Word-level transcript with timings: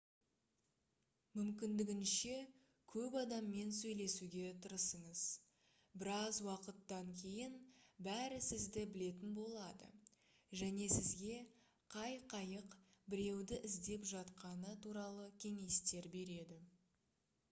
мүмкіндігінше 1.39 2.37
көп 2.93 3.17
адаммен 3.19 3.73
сөйлесуге 3.79 4.45
тырысыңыз 4.63 5.21
біраз 6.05 6.39
уақыттан 6.47 7.11
кейін 7.21 7.59
бәрі 8.09 8.41
сізді 8.47 8.87
білетін 8.97 9.37
болады 9.41 9.91
және 10.65 10.89
сізге 10.97 11.39
қай 11.99 12.19
қайық 12.35 12.77
біреуді 13.15 13.63
іздеп 13.73 14.11
жатқаны 14.17 14.75
туралы 14.89 15.31
кеңестер 15.47 16.13
береді 16.21 16.63